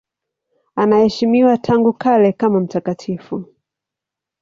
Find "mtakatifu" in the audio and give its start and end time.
2.59-3.45